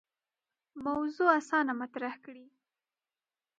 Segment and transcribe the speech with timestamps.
[0.85, 2.45] موضوع اسانه مطرح کړي.